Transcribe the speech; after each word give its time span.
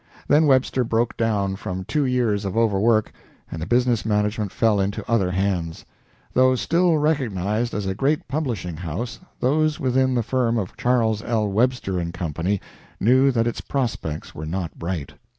Then 0.27 0.47
Webster 0.47 0.83
broke 0.83 1.15
down 1.15 1.55
from 1.57 1.83
two 1.85 2.05
years 2.05 2.43
of 2.43 2.57
overwork, 2.57 3.11
and 3.51 3.61
the 3.61 3.67
business 3.67 4.03
management 4.03 4.51
fell 4.51 4.79
into 4.79 5.07
other 5.07 5.29
hands. 5.29 5.85
Though 6.33 6.55
still 6.55 6.97
recognized 6.97 7.75
as 7.75 7.85
a 7.85 7.93
great 7.93 8.27
publishing 8.27 8.77
house, 8.77 9.19
those 9.41 9.79
within 9.79 10.15
the 10.15 10.23
firm 10.23 10.57
of 10.57 10.75
Charles 10.75 11.21
L. 11.21 11.47
Webster 11.51 12.03
& 12.11 12.13
Co. 12.15 12.33
knew 12.99 13.29
that 13.29 13.45
its 13.45 13.61
prospects 13.61 14.33
were 14.33 14.47
not 14.47 14.73
bright. 14.79 15.13